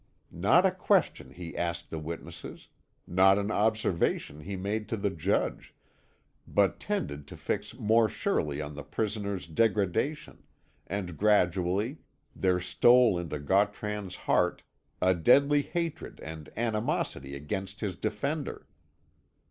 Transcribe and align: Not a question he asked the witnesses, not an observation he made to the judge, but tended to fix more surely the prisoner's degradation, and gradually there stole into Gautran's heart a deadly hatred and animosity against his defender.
Not 0.33 0.65
a 0.65 0.71
question 0.71 1.29
he 1.29 1.55
asked 1.55 1.91
the 1.91 1.99
witnesses, 1.99 2.69
not 3.05 3.37
an 3.37 3.51
observation 3.51 4.39
he 4.39 4.55
made 4.55 4.89
to 4.89 4.97
the 4.97 5.11
judge, 5.11 5.75
but 6.47 6.79
tended 6.79 7.27
to 7.27 7.37
fix 7.37 7.75
more 7.77 8.09
surely 8.09 8.67
the 8.67 8.81
prisoner's 8.81 9.45
degradation, 9.45 10.41
and 10.87 11.19
gradually 11.19 11.99
there 12.35 12.59
stole 12.59 13.19
into 13.19 13.37
Gautran's 13.37 14.15
heart 14.15 14.63
a 15.03 15.13
deadly 15.13 15.61
hatred 15.61 16.19
and 16.23 16.49
animosity 16.57 17.35
against 17.35 17.81
his 17.81 17.95
defender. 17.95 18.65